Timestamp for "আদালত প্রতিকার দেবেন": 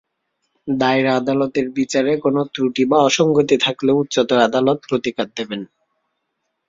4.47-5.61